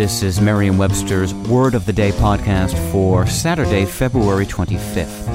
[0.00, 5.26] This is Merriam Webster's Word of the Day podcast for Saturday, February 25th.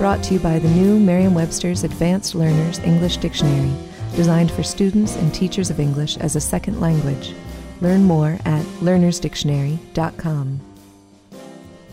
[0.00, 3.72] Brought to you by the new Merriam Webster's Advanced Learners English Dictionary,
[4.16, 7.34] designed for students and teachers of English as a second language.
[7.80, 10.60] Learn more at learnersdictionary.com.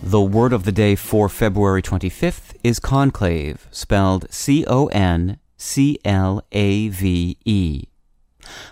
[0.02, 6.00] The word of the day for February 25th is conclave, spelled C O N C
[6.04, 7.84] L A V E.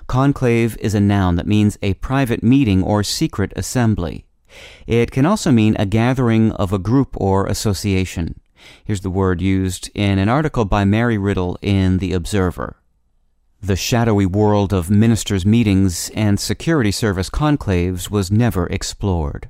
[0.07, 4.26] Conclave is a noun that means a private meeting or secret assembly.
[4.85, 8.40] It can also mean a gathering of a group or association.
[8.84, 12.77] Here's the word used in an article by Mary Riddell in The Observer.
[13.62, 19.49] The shadowy world of ministers' meetings and security service conclaves was never explored.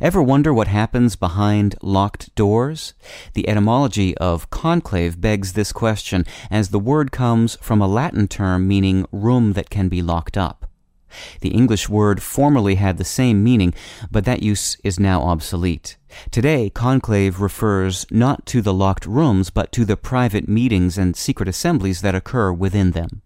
[0.00, 2.94] Ever wonder what happens behind locked doors?
[3.34, 8.66] The etymology of conclave begs this question, as the word comes from a Latin term
[8.68, 10.66] meaning room that can be locked up.
[11.40, 13.74] The English word formerly had the same meaning,
[14.10, 15.96] but that use is now obsolete.
[16.30, 21.48] Today, conclave refers not to the locked rooms, but to the private meetings and secret
[21.48, 23.22] assemblies that occur within them.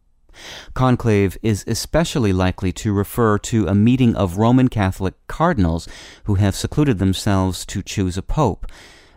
[0.75, 5.89] Conclave is especially likely to refer to a meeting of Roman Catholic cardinals
[6.25, 8.67] who have secluded themselves to choose a pope,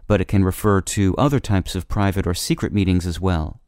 [0.07, 3.59] but it can refer to other types of private or secret meetings as well.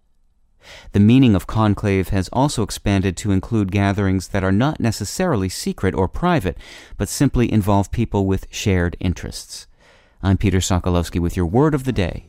[0.91, 5.95] The meaning of conclave has also expanded to include gatherings that are not necessarily secret
[5.95, 6.57] or private,
[6.97, 9.67] but simply involve people with shared interests.
[10.21, 12.28] I'm Peter Sokolowski with your word of the day.